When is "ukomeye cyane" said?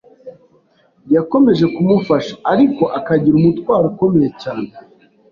3.91-4.69